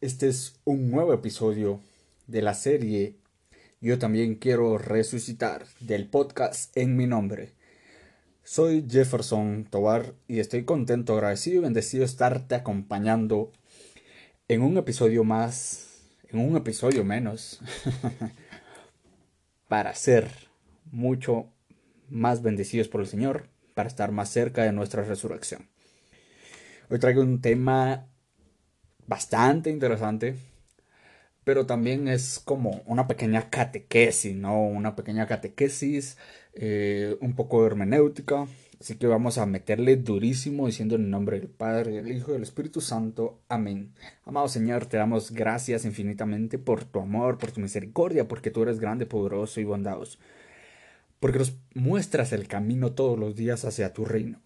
[0.00, 1.80] Este es un nuevo episodio
[2.28, 3.16] de la serie
[3.80, 7.50] Yo también quiero resucitar del podcast en mi nombre.
[8.44, 13.50] Soy Jefferson Tobar y estoy contento, agradecido y bendecido de estarte acompañando
[14.46, 17.58] en un episodio más, en un episodio menos,
[19.68, 20.30] para ser
[20.92, 21.48] mucho
[22.08, 25.68] más bendecidos por el Señor, para estar más cerca de nuestra resurrección.
[26.88, 28.06] Hoy traigo un tema
[29.08, 30.36] bastante interesante,
[31.44, 34.62] pero también es como una pequeña catequesis, ¿no?
[34.62, 36.18] Una pequeña catequesis,
[36.54, 38.46] eh, un poco hermenéutica.
[38.80, 42.34] Así que vamos a meterle durísimo diciendo en el nombre del Padre, del Hijo y
[42.34, 43.40] del Espíritu Santo.
[43.48, 43.92] Amén.
[44.24, 48.78] Amado Señor, te damos gracias infinitamente por tu amor, por tu misericordia, porque tú eres
[48.78, 50.18] grande, poderoso y bondadoso.
[51.18, 54.40] Porque nos muestras el camino todos los días hacia tu reino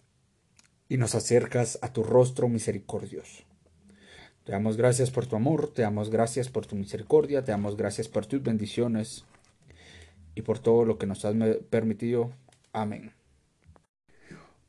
[0.89, 3.43] y nos acercas a tu rostro misericordioso.
[4.43, 8.09] Te damos gracias por tu amor, te damos gracias por tu misericordia, te damos gracias
[8.09, 9.23] por tus bendiciones
[10.35, 11.33] y por todo lo que nos has
[11.69, 12.33] permitido.
[12.73, 13.13] Amén.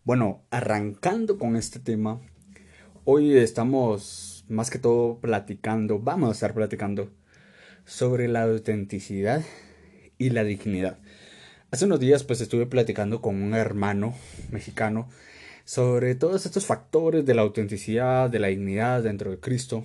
[0.04, 2.20] Bueno, arrancando con este tema,
[3.04, 7.10] hoy estamos más que todo platicando, vamos a estar platicando
[7.84, 9.42] sobre la autenticidad
[10.18, 10.98] y la dignidad.
[11.72, 14.14] Hace unos días pues estuve platicando con un hermano
[14.52, 15.08] mexicano
[15.64, 19.84] sobre todos estos factores de la autenticidad, de la dignidad dentro de Cristo,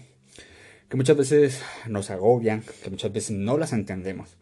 [0.90, 4.38] que muchas veces nos agobian, que muchas veces no las entendemos.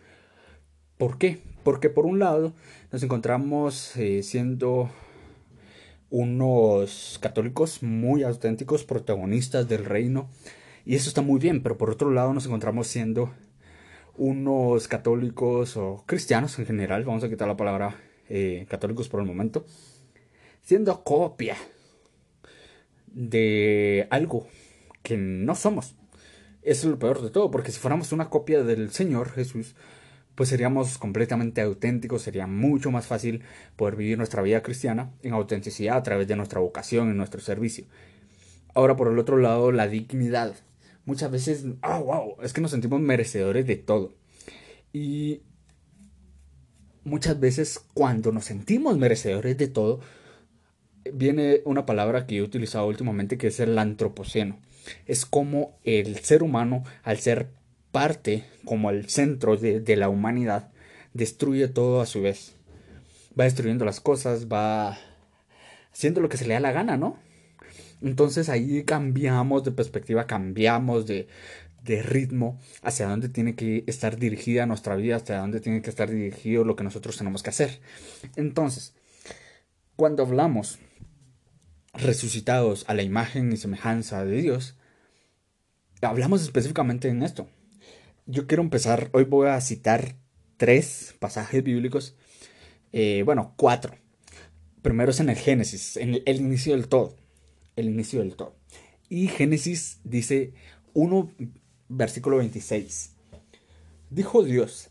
[0.97, 1.39] ¿Por qué?
[1.63, 2.53] Porque por un lado
[2.91, 4.89] nos encontramos eh, siendo
[6.09, 10.29] unos católicos muy auténticos, protagonistas del reino,
[10.85, 13.33] y eso está muy bien, pero por otro lado nos encontramos siendo
[14.15, 17.95] unos católicos o cristianos en general, vamos a quitar la palabra
[18.29, 19.65] eh, católicos por el momento,
[20.67, 21.55] siendo copia
[23.05, 24.49] de algo
[25.01, 25.95] que no somos.
[26.61, 29.75] Eso es lo peor de todo, porque si fuéramos una copia del Señor Jesús,
[30.35, 33.43] pues seríamos completamente auténticos, sería mucho más fácil
[33.77, 37.85] poder vivir nuestra vida cristiana en autenticidad a través de nuestra vocación, en nuestro servicio.
[38.73, 40.53] Ahora, por el otro lado, la dignidad.
[41.05, 44.15] Muchas veces, oh, wow, es que nos sentimos merecedores de todo.
[44.91, 45.43] Y
[47.05, 50.01] muchas veces cuando nos sentimos merecedores de todo,
[51.13, 54.59] viene una palabra que he utilizado últimamente que es el antropoceno.
[55.05, 57.49] Es como el ser humano, al ser
[57.91, 60.71] parte, como el centro de, la humanidad,
[61.13, 62.55] destruye todo a su vez.
[63.39, 64.97] Va destruyendo las cosas, va
[65.91, 67.17] haciendo lo que se le da la gana, ¿no?
[68.01, 71.27] Entonces ahí cambiamos de perspectiva, cambiamos de,
[71.83, 76.09] de ritmo, hacia dónde tiene que estar dirigida nuestra vida, hacia dónde tiene que estar
[76.09, 77.79] dirigido lo que nosotros tenemos que hacer.
[78.35, 78.93] Entonces,
[79.95, 80.77] cuando hablamos
[81.97, 84.75] resucitados a la imagen y semejanza de Dios,
[86.01, 87.47] hablamos específicamente en esto.
[88.25, 90.15] Yo quiero empezar, hoy voy a citar
[90.57, 92.15] tres pasajes bíblicos,
[92.93, 93.95] eh, bueno, cuatro.
[94.81, 97.15] Primero es en el Génesis, en el, inicio del todo,
[97.75, 98.55] el inicio del todo.
[99.09, 100.53] Y Génesis dice
[100.93, 101.31] 1,
[101.89, 103.13] versículo 26.
[104.09, 104.89] Dijo Dios,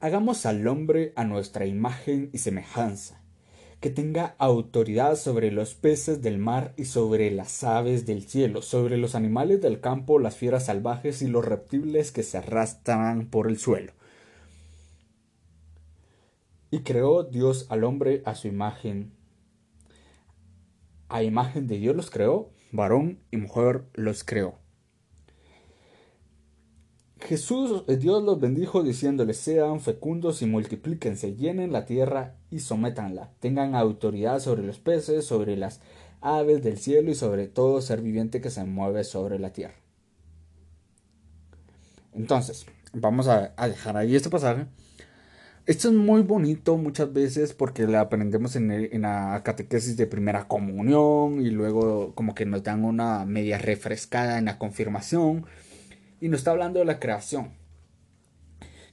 [0.00, 3.23] hagamos al hombre a nuestra imagen y semejanza
[3.84, 8.96] que tenga autoridad sobre los peces del mar y sobre las aves del cielo, sobre
[8.96, 13.58] los animales del campo, las fieras salvajes y los reptiles que se arrastran por el
[13.58, 13.92] suelo.
[16.70, 19.12] Y creó Dios al hombre a su imagen.
[21.10, 24.63] A imagen de Dios los creó, varón y mujer los creó.
[27.20, 33.30] Jesús, eh, Dios los bendijo diciéndoles, sean fecundos y multiplíquense, llenen la tierra y sométanla,
[33.40, 35.80] tengan autoridad sobre los peces, sobre las
[36.20, 39.74] aves del cielo y sobre todo ser viviente que se mueve sobre la tierra.
[42.12, 44.66] Entonces, vamos a, dejar ahí este pasaje.
[45.66, 50.46] Esto es muy bonito muchas veces porque le aprendemos en, en, la catequesis de primera
[50.46, 55.46] comunión y luego como que nos dan una media refrescada en la confirmación
[56.24, 57.50] y nos está hablando de la creación.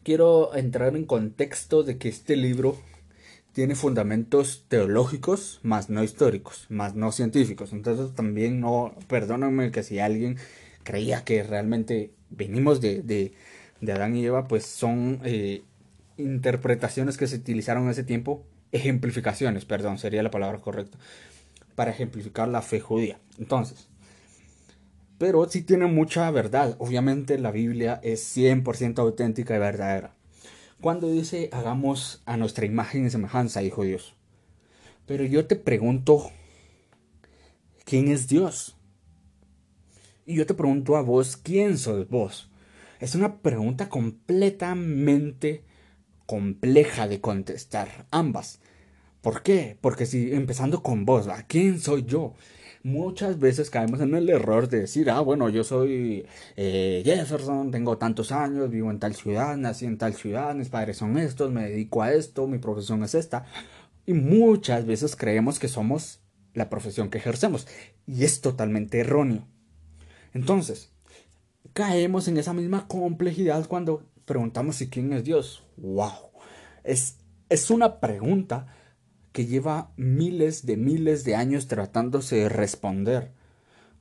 [0.04, 2.78] Quiero entrar en contexto de que este libro
[3.54, 7.72] tiene fundamentos teológicos, más no históricos, más no científicos.
[7.72, 10.40] Entonces también no, perdónenme que si alguien
[10.84, 13.32] creía que realmente venimos de, de,
[13.80, 15.64] de Adán y Eva, pues son eh,
[16.18, 18.44] interpretaciones que se utilizaron en ese tiempo,
[18.74, 20.98] ejemplificaciones, perdón, sería la palabra correcta,
[21.76, 23.22] para ejemplificar la fe judía.
[23.40, 23.88] Entonces,
[25.22, 26.76] pero sí tiene mucha verdad.
[26.80, 30.16] Obviamente la Biblia es 100% auténtica y verdadera.
[30.82, 34.16] Cuando dice hagamos a nuestra imagen y semejanza, hijo Dios.
[35.06, 36.32] Pero yo te pregunto,
[37.86, 38.76] ¿quién es Dios?
[40.26, 42.50] Y yo te pregunto a vos, ¿quién sois vos?
[43.00, 45.64] Es una pregunta completamente
[46.26, 48.60] compleja de contestar, ambas.
[49.22, 49.78] ¿Por qué?
[49.82, 52.34] Porque si empezando con vos, ¿a quién soy yo?
[52.84, 56.26] Muchas veces caemos en el error de decir, ah, bueno, yo soy
[56.56, 60.98] eh, Jefferson, tengo tantos años, vivo en tal ciudad, nací en tal ciudad, mis padres
[60.98, 63.46] son estos, me dedico a esto, mi profesión es esta.
[64.08, 66.22] Y muchas veces creemos que somos
[66.56, 67.68] la profesión que ejercemos.
[68.08, 69.48] Y es totalmente erróneo.
[70.34, 70.92] Entonces,
[71.74, 75.64] caemos en esa misma complejidad cuando preguntamos si quién es Dios.
[75.78, 76.32] ¡Wow!
[76.84, 77.18] Es,
[77.50, 78.74] es una pregunta
[79.32, 83.32] que lleva miles de miles de años tratándose de responder.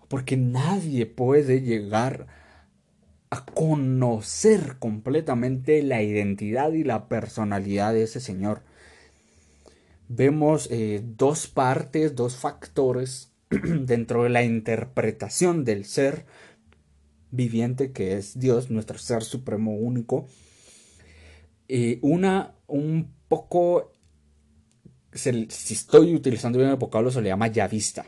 [0.09, 2.27] Porque nadie puede llegar
[3.31, 8.62] a conocer completamente la identidad y la personalidad de ese Señor.
[10.09, 16.26] Vemos eh, dos partes, dos factores dentro de la interpretación del ser
[17.31, 20.26] viviente que es Dios, nuestro ser supremo único.
[21.69, 23.93] Eh, una un poco
[25.12, 28.07] si estoy utilizando bien el vocablo, se le llama yavista.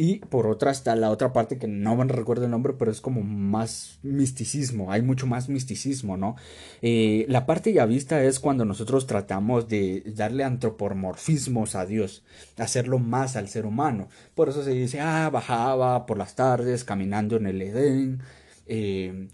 [0.00, 3.00] Y por otra está la otra parte que no me recuerdo el nombre, pero es
[3.00, 6.36] como más misticismo, hay mucho más misticismo, ¿no?
[6.82, 12.22] Eh, la parte yavista es cuando nosotros tratamos de darle antropomorfismos a Dios,
[12.58, 14.08] hacerlo más al ser humano.
[14.36, 18.22] Por eso se dice, ah, bajaba por las tardes caminando en el Edén,
[18.66, 19.28] eh,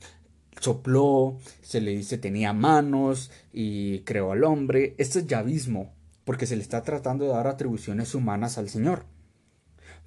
[0.61, 4.95] sopló, se le dice tenía manos y creó al hombre.
[4.97, 5.93] Esto es yavismo,
[6.25, 9.05] porque se le está tratando de dar atribuciones humanas al Señor.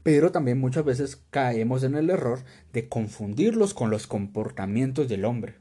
[0.04, 2.40] Pero también muchas veces caemos en el error
[2.74, 5.56] de confundirlos con los comportamientos del hombre.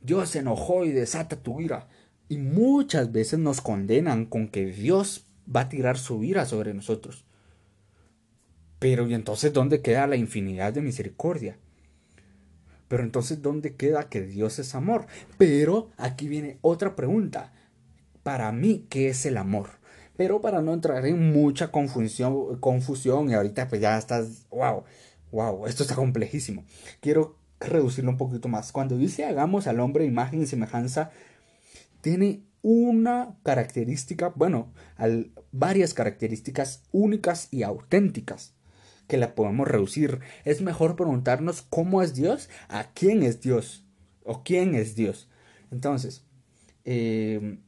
[0.00, 1.88] Dios se enojó y desata tu ira.
[2.28, 7.24] Y muchas veces nos condenan con que Dios va a tirar su ira sobre nosotros.
[8.78, 11.56] Pero ¿y entonces dónde queda la infinidad de misericordia?
[12.86, 15.06] Pero entonces ¿dónde queda que Dios es amor?
[15.36, 17.52] Pero aquí viene otra pregunta.
[18.22, 19.77] Para mí, ¿qué es el amor?
[20.18, 24.82] Pero para no entrar en mucha confusión, confusión y ahorita pues ya estás, wow,
[25.30, 26.64] wow, esto está complejísimo.
[27.00, 28.72] Quiero reducirlo un poquito más.
[28.72, 31.12] Cuando dice hagamos al hombre imagen y semejanza,
[32.00, 34.72] tiene una característica, bueno,
[35.52, 38.54] varias características únicas y auténticas
[39.06, 40.18] que la podemos reducir.
[40.44, 43.84] Es mejor preguntarnos cómo es Dios, a quién es Dios
[44.24, 45.28] o quién es Dios.
[45.70, 46.24] Entonces,
[46.84, 47.60] eh,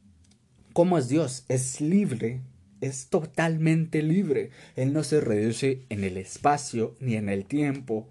[0.73, 1.43] ¿Cómo es Dios?
[1.49, 2.41] Es libre,
[2.79, 4.51] es totalmente libre.
[4.75, 8.07] Él no se reduce en el espacio ni en el tiempo.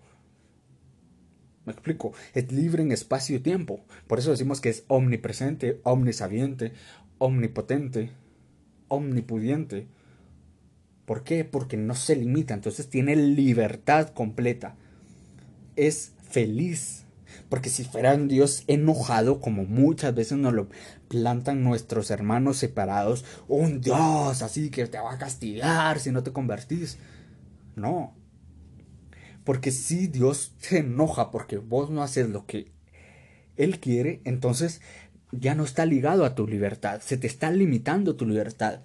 [1.64, 3.84] Me explico, es libre en espacio y tiempo.
[4.06, 6.72] Por eso decimos que es omnipresente, omnisabiente,
[7.18, 8.10] omnipotente,
[8.88, 9.86] omnipudiente.
[11.06, 11.44] ¿Por qué?
[11.44, 14.76] Porque no se limita, entonces tiene libertad completa.
[15.76, 17.04] Es feliz,
[17.50, 20.69] porque si fuera un Dios enojado, como muchas veces nos lo
[21.09, 26.33] plantan nuestros hermanos separados, un Dios así que te va a castigar si no te
[26.33, 26.97] convertís.
[27.75, 28.14] No.
[29.45, 32.71] Porque si Dios se enoja porque vos no haces lo que
[33.57, 34.80] Él quiere, entonces
[35.33, 38.80] ya no está ligado a tu libertad, se te está limitando tu libertad.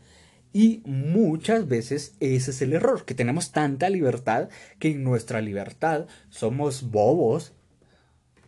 [0.54, 6.08] Y muchas veces ese es el error, que tenemos tanta libertad que en nuestra libertad
[6.30, 7.54] somos bobos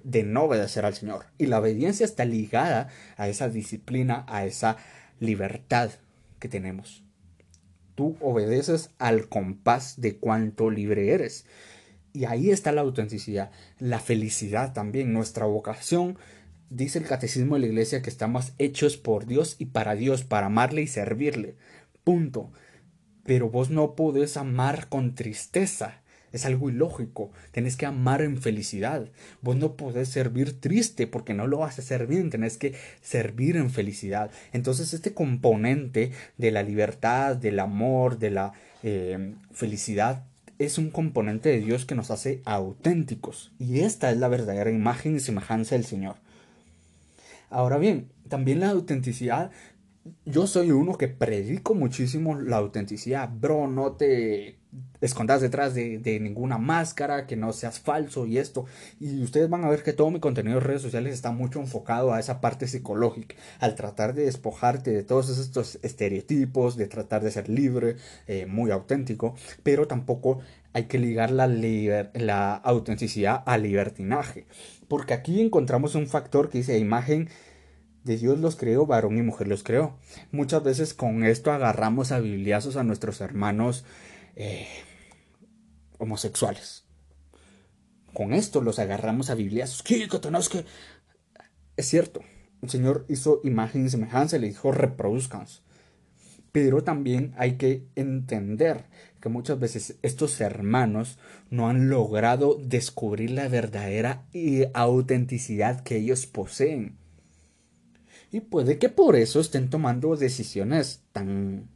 [0.07, 1.25] de no obedecer al Señor.
[1.37, 2.87] Y la obediencia está ligada
[3.17, 4.77] a esa disciplina, a esa
[5.19, 5.91] libertad
[6.39, 7.03] que tenemos.
[7.95, 11.45] Tú obedeces al compás de cuánto libre eres.
[12.13, 16.17] Y ahí está la autenticidad, la felicidad también, nuestra vocación.
[16.69, 20.47] Dice el catecismo de la iglesia que estamos hechos por Dios y para Dios, para
[20.47, 21.57] amarle y servirle.
[22.05, 22.49] Punto.
[23.25, 26.01] Pero vos no podés amar con tristeza.
[26.31, 27.31] Es algo ilógico.
[27.51, 29.07] Tenés que amar en felicidad.
[29.41, 32.29] Vos no podés servir triste porque no lo vas a hacer bien.
[32.29, 34.31] Tenés que servir en felicidad.
[34.53, 38.53] Entonces este componente de la libertad, del amor, de la
[38.83, 40.25] eh, felicidad,
[40.59, 43.51] es un componente de Dios que nos hace auténticos.
[43.59, 46.15] Y esta es la verdadera imagen y semejanza del Señor.
[47.49, 49.51] Ahora bien, también la autenticidad
[50.25, 53.29] yo soy uno que predico muchísimo la autenticidad.
[53.29, 54.57] Bro, no te
[55.01, 58.65] escondas detrás de, de, ninguna máscara, que no seas falso y esto.
[58.99, 62.13] Y ustedes van a ver que todo mi contenido en redes sociales está mucho enfocado
[62.13, 67.31] a esa parte psicológica, al tratar de despojarte de todos estos estereotipos, de tratar de
[67.31, 70.39] ser libre, eh, muy auténtico, pero tampoco
[70.73, 74.45] hay que ligar la, la autenticidad al libertinaje.
[74.87, 77.29] Porque aquí encontramos un factor que dice imagen
[78.07, 79.97] de Dios los creó, varón y mujer los creó.
[80.31, 83.85] Muchas veces con esto agarramos a bibliazos a nuestros hermanos
[84.37, 84.67] eh,
[85.97, 86.85] homosexuales.
[88.13, 89.83] Con esto los agarramos a bibliazos.
[89.83, 90.07] ¿Qué?
[91.75, 92.21] Es cierto,
[92.61, 95.45] el Señor hizo imagen y semejanza y le dijo reproduzcan.
[96.51, 98.85] Pero también hay que entender
[99.21, 101.17] que muchas veces estos hermanos
[101.49, 104.25] no han logrado descubrir la verdadera
[104.73, 106.97] autenticidad que ellos poseen.
[108.31, 111.69] Y puede que por eso estén tomando decisiones tan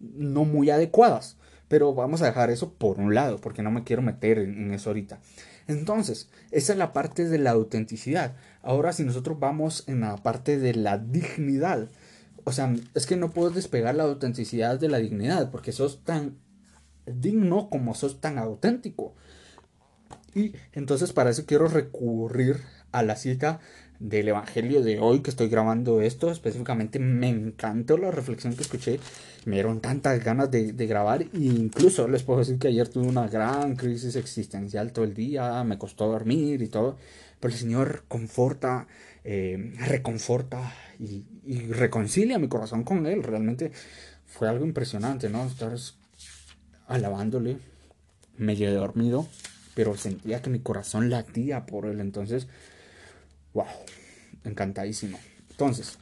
[0.00, 1.36] no muy adecuadas.
[1.68, 4.90] Pero vamos a dejar eso por un lado, porque no me quiero meter en, eso
[4.90, 5.20] ahorita.
[5.66, 8.36] Entonces, esa es la parte de la autenticidad.
[8.62, 11.88] Ahora, si nosotros vamos en la parte de la dignidad,
[12.44, 16.38] o sea, es que no puedo despegar la autenticidad de la dignidad, porque sos tan
[17.06, 19.14] digno como sos tan auténtico.
[20.34, 22.60] Y entonces para eso quiero recurrir
[22.92, 23.60] a la cita
[23.98, 26.30] del Evangelio de hoy que estoy grabando esto.
[26.30, 29.00] Específicamente me encantó la reflexión que escuché.
[29.44, 31.22] Me dieron tantas ganas de, grabar.
[31.22, 35.62] E incluso les puedo decir que ayer tuve una gran crisis existencial todo el día.
[35.64, 36.96] Me costó dormir y todo.
[37.40, 38.86] Pero el Señor conforta,
[39.24, 43.22] eh, reconforta y, y, reconcilia mi corazón con Él.
[43.22, 43.72] Realmente
[44.24, 45.46] fue algo impresionante, ¿no?
[45.46, 45.74] Estar
[46.88, 47.58] alabándole,
[48.36, 49.26] medio dormido,
[49.74, 52.00] pero sentía que mi corazón latía por él.
[52.00, 52.48] Entonces,
[53.56, 53.66] wow,
[54.44, 55.18] encantadísimo.
[55.50, 55.98] Entonces,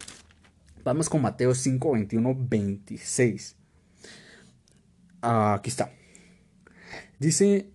[0.82, 3.56] vamos con Mateo 5, 21, 26.
[5.23, 5.92] aquí está.
[7.20, 7.70] Dice,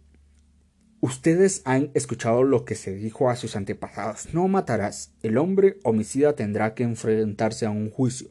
[1.00, 6.36] ustedes han escuchado lo que se dijo a sus antepasados, no matarás, el hombre homicida
[6.36, 8.30] tendrá que enfrentarse a un juicio.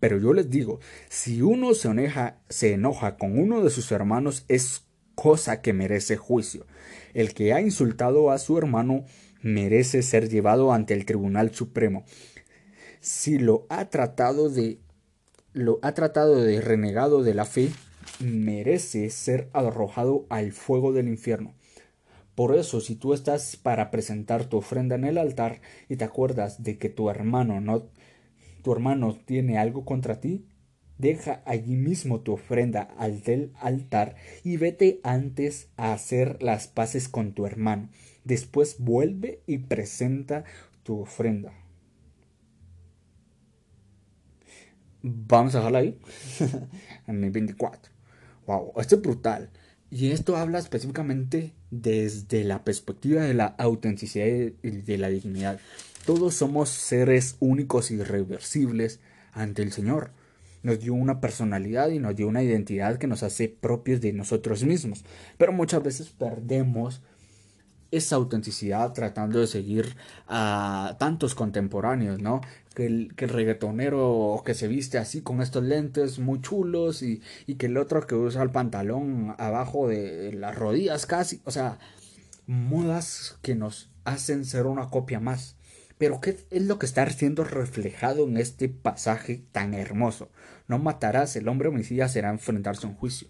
[0.00, 4.44] Pero yo les digo, si uno se enoja, se enoja con uno de sus hermanos
[4.48, 4.82] es
[5.14, 6.66] cosa que merece juicio.
[7.14, 9.04] El que ha insultado a su hermano
[9.42, 12.04] merece ser llevado ante el Tribunal Supremo.
[13.00, 14.78] Si lo ha tratado de
[15.52, 17.70] lo ha tratado de renegado de la fe,
[18.20, 21.54] merece ser arrojado al fuego del infierno.
[22.34, 26.62] Por eso, si tú estás para presentar tu ofrenda en el altar y te acuerdas
[26.62, 27.88] de que tu hermano no
[28.62, 30.44] tu hermano tiene algo contra ti,
[30.98, 37.08] deja allí mismo tu ofrenda al del altar y vete antes a hacer las paces
[37.08, 37.88] con tu hermano.
[38.28, 40.44] Después vuelve y presenta
[40.82, 41.50] tu ofrenda.
[45.02, 45.98] Vamos a dejarla ahí.
[47.06, 47.90] en el 24.
[48.46, 49.48] Wow, esto es brutal.
[49.90, 54.26] Y esto habla específicamente desde la perspectiva de la autenticidad
[54.62, 55.58] y de la dignidad.
[56.04, 59.00] Todos somos seres únicos y irreversibles
[59.32, 60.10] ante el Señor.
[60.62, 64.64] Nos dio una personalidad y nos dio una identidad que nos hace propios de nosotros
[64.64, 65.06] mismos.
[65.38, 67.00] Pero muchas veces perdemos
[67.90, 72.40] esa autenticidad tratando de seguir a tantos contemporáneos, ¿no?
[72.74, 77.22] Que el, que el reggaetonero que se viste así con estos lentes muy chulos y,
[77.46, 81.78] y que el otro que usa el pantalón abajo de las rodillas casi, o sea,
[82.46, 85.56] modas que nos hacen ser una copia más.
[85.98, 90.30] Pero ¿qué es lo que está siendo reflejado en este pasaje tan hermoso?
[90.68, 93.28] No matarás, el hombre homicida será enfrentarse a un juicio.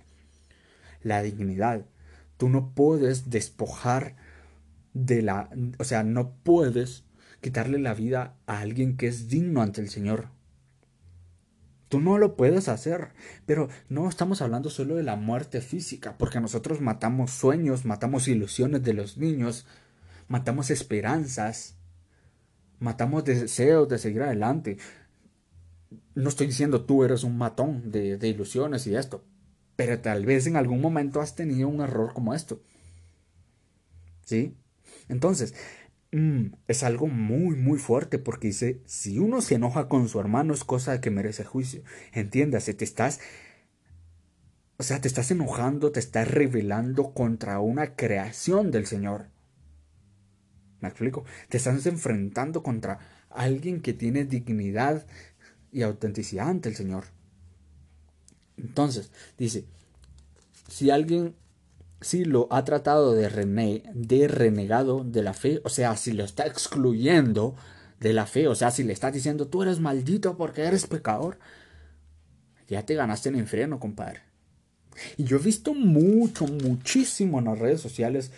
[1.02, 1.86] La dignidad.
[2.36, 4.16] Tú no puedes despojar
[4.98, 5.50] de la...
[5.78, 7.04] O sea, no puedes
[7.40, 10.28] quitarle la vida a alguien que es digno ante el Señor.
[11.88, 13.12] Tú no lo puedes hacer,
[13.46, 18.82] pero no estamos hablando solo de la muerte física, porque nosotros matamos sueños, matamos ilusiones
[18.82, 19.66] de los niños,
[20.26, 21.76] matamos esperanzas,
[22.78, 24.76] matamos deseos de seguir adelante.
[26.14, 29.24] No estoy diciendo tú eres un matón de, ilusiones y esto,
[29.76, 32.60] pero tal vez en algún momento has tenido un error como esto.
[34.26, 34.58] ¿Sí?
[35.08, 35.54] Entonces,
[36.12, 40.54] mm, es algo muy, muy fuerte porque dice, si uno se enoja con su hermano
[40.54, 41.82] es cosa que merece juicio.
[42.12, 43.20] Entiéndase, te estás...
[44.80, 49.26] O sea, te estás enojando, te estás rebelando contra una creación del Señor.
[50.80, 51.24] ¿Me explico?
[51.48, 53.00] Te estás enfrentando contra
[53.30, 55.04] alguien que tiene dignidad
[55.72, 57.04] y autenticidad ante el Señor.
[58.56, 59.64] Entonces, dice,
[60.68, 61.34] si alguien
[62.00, 67.56] si lo ha tratado de, renegado de la fe, o sea, si lo está excluyendo
[67.98, 71.38] de la fe, o sea, si le está diciendo tú eres maldito porque eres pecador,
[72.68, 74.22] ya te ganaste el infierno, compadre.
[75.16, 78.32] Y yo he visto mucho, muchísimo en las redes sociales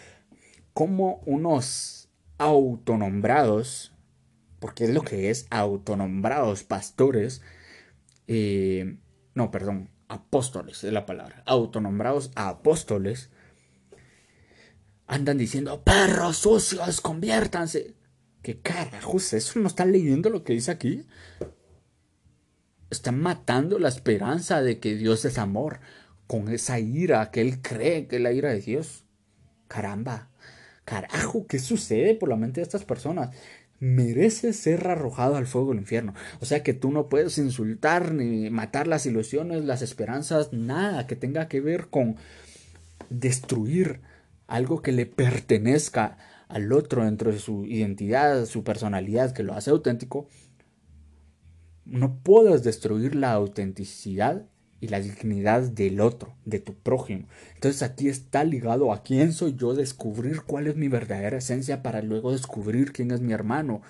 [0.72, 3.92] como unos autonombrados,
[4.58, 7.42] porque es lo que es, autonombrados pastores,
[8.28, 8.96] eh,
[9.34, 13.30] no, perdón, apóstoles es la palabra, autonombrados apóstoles,
[15.10, 17.94] andan diciendo, perros sucios, conviértanse.
[18.42, 19.32] ¿Qué carajos?
[19.32, 21.04] ¿Eso no están leyendo lo que dice aquí?
[22.90, 25.80] Están matando la esperanza de que Dios es amor
[26.28, 29.04] con esa ira que él cree que es la ira de Dios.
[29.66, 30.30] Caramba,
[30.84, 33.34] carajo, ¿qué sucede por la mente de estas personas?
[33.80, 36.14] Merece ser arrojado al fuego del infierno.
[36.40, 41.16] O sea que tú no puedes insultar ni matar las ilusiones, las esperanzas, nada que
[41.16, 42.14] tenga que ver con
[43.08, 44.02] destruir
[44.50, 49.70] algo que le pertenezca al otro dentro de su identidad, su personalidad, que lo hace
[49.70, 50.28] auténtico,
[51.84, 54.46] no puedes destruir la autenticidad
[54.80, 57.28] y la dignidad del otro, de tu prójimo.
[57.54, 62.02] Entonces aquí está ligado a quién soy yo, descubrir cuál es mi verdadera esencia para
[62.02, 63.82] luego descubrir quién es mi hermano,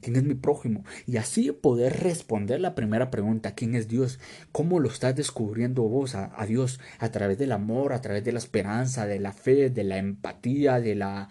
[0.00, 0.84] quién es mi prójimo.
[1.06, 4.18] Y así poder responder la primera pregunta, ¿quién es Dios?
[4.52, 6.80] ¿Cómo lo estás descubriendo vos a, Dios?
[6.98, 10.80] A través del amor, a través de la esperanza, de la fe, de la empatía,
[10.80, 11.28] de la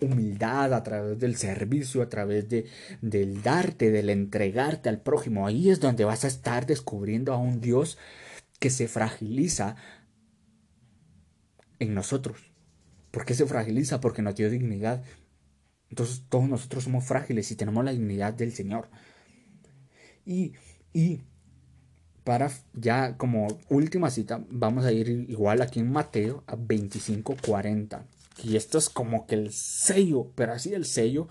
[0.00, 2.66] humildad, a través del servicio, a través de,
[3.02, 5.46] del darte, del entregarte al prójimo.
[5.46, 7.98] Ahí es donde vas a estar descubriendo a un Dios
[8.58, 9.76] que se fragiliza
[11.78, 12.50] en nosotros.
[13.10, 14.00] ¿Por qué se fragiliza?
[14.00, 15.02] Porque nos dio dignidad.
[15.90, 18.88] Entonces todos nosotros somos frágiles y tenemos la dignidad del Señor.
[20.24, 20.54] Y,
[20.92, 21.20] y
[22.24, 28.02] para ya como última cita, vamos a ir igual aquí en Mateo a 25.40.
[28.44, 31.28] Y esto es como que el sello, pero así el sello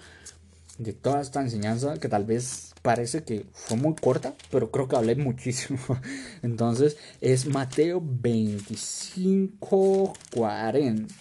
[0.78, 4.96] de toda esta enseñanza que tal vez parece que fue muy corta, pero creo que
[4.96, 5.80] hablé muchísimo.
[6.42, 11.14] Entonces es Mateo 25, 40.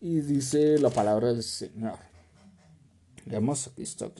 [0.00, 1.98] Y dice la palabra del Señor.
[3.26, 4.12] Veamos esto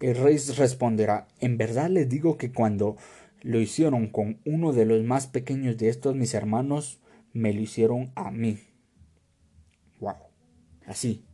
[0.00, 2.96] El rey responderá, en verdad les digo que cuando
[3.42, 7.00] lo hicieron con uno de los más pequeños de estos mis hermanos,
[7.32, 8.58] me lo hicieron a mí.
[9.98, 10.16] Wow.
[10.86, 11.24] Así.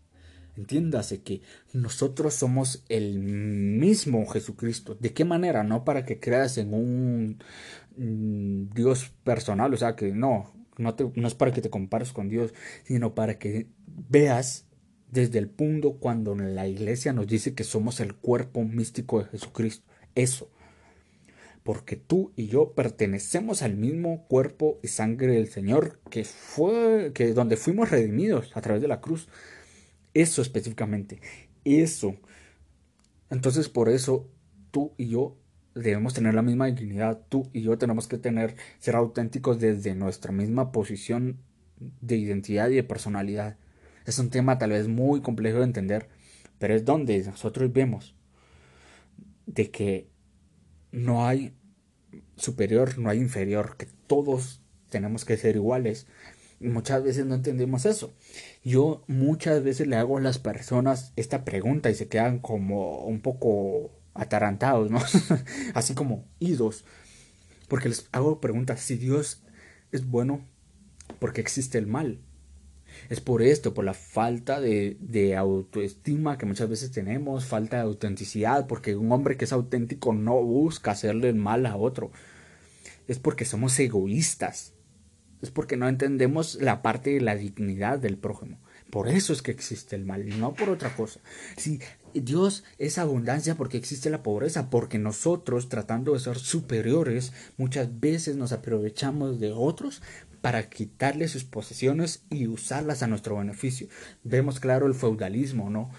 [0.57, 1.43] Entiéndase que
[1.75, 4.97] nosotros somos el mismo Jesucristo.
[4.99, 5.65] ¿De qué manera?
[5.65, 7.39] No para que creas en un
[7.97, 12.13] mm, Dios personal, o sea que no, no, te, no es para que te compares
[12.13, 12.55] con Dios,
[12.85, 14.66] sino para que veas
[15.11, 19.85] desde el punto cuando la iglesia nos dice que somos el cuerpo místico de Jesucristo.
[20.15, 20.51] Eso
[21.67, 27.35] porque tú y yo pertenecemos al mismo cuerpo y sangre del Señor que fue que
[27.35, 29.29] donde fuimos redimidos a través de la cruz.
[30.15, 31.21] Eso específicamente,
[31.65, 32.15] eso.
[33.31, 34.31] Entonces por eso
[34.71, 35.37] tú y yo
[35.75, 40.31] debemos tener la misma dignidad, tú y yo tenemos que tener ser auténticos desde nuestra
[40.31, 41.39] misma posición
[42.01, 43.59] de identidad y de personalidad.
[44.07, 46.09] Es un tema tal vez muy complejo de entender,
[46.59, 48.15] pero es donde nosotros vemos
[49.47, 50.09] de que
[50.93, 51.55] no hay
[52.37, 56.07] superior, no hay inferior, que todos tenemos que ser iguales.
[56.61, 58.15] Muchas veces no entendemos eso.
[58.65, 63.21] Yo muchas veces le hago a las personas esta pregunta y se quedan como un
[63.21, 65.01] poco atarantados, ¿no?
[65.75, 66.85] Así como idos.
[67.69, 69.43] Porque les hago preguntas, si Dios
[69.93, 70.47] es bueno,
[71.19, 72.21] ¿por qué existe el mal?
[73.09, 77.83] Es por esto, por la falta de, de, autoestima que muchas veces tenemos, falta de
[77.83, 82.11] autenticidad, porque un hombre que es auténtico no busca hacerle el mal a otro.
[83.09, 84.75] Es porque somos egoístas.
[85.43, 88.59] Es porque no entendemos la parte de la dignidad del prójimo.
[88.91, 91.21] Por eso es que existe el mal, no por otra cosa.
[91.57, 91.81] Si
[92.15, 98.37] Dios es abundancia porque existe la pobreza, porque nosotros, tratando de ser superiores, muchas veces
[98.37, 100.03] nos aprovechamos de otros
[100.47, 103.89] para quitarle sus posesiones y usarlas a nuestro beneficio.
[104.23, 105.91] Vemos claro el feudalismo, ¿no?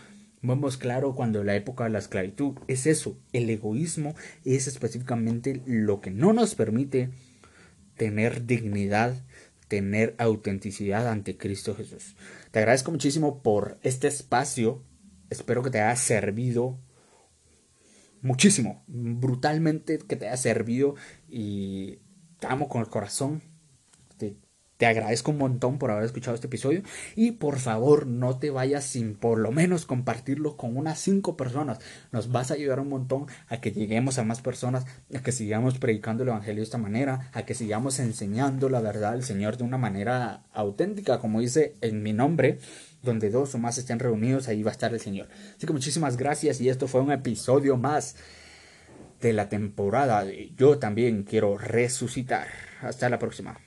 [0.41, 5.99] Vemos claro cuando la época de la esclavitud es eso, el egoísmo es específicamente lo
[5.99, 7.09] que no nos permite
[7.97, 9.21] tener dignidad,
[9.67, 12.15] tener autenticidad ante Cristo Jesús.
[12.51, 14.81] Te agradezco muchísimo por este espacio,
[15.29, 16.79] espero que te haya servido
[18.21, 20.95] muchísimo, brutalmente que te haya servido
[21.27, 21.99] y
[22.39, 23.56] te amo con el corazón
[24.77, 26.83] te agradezco un montón por haber escuchado este episodio
[27.15, 31.79] y por favor no te vayas sin por lo menos compartirlo con unas cinco personas.
[32.11, 35.79] Nos vas a ayudar un montón a que lleguemos a más personas, a que sigamos
[35.79, 39.63] predicando el Evangelio de esta manera, a que sigamos enseñando la verdad del Señor de
[39.63, 42.59] una manera auténtica, como dice en mi nombre.
[43.03, 45.27] Donde dos o más estén reunidos, ahí va a estar el Señor.
[45.55, 48.15] Así que muchísimas gracias y esto fue un episodio más
[49.21, 52.47] de la temporada Yo también quiero resucitar.
[52.81, 53.57] Hasta la próxima.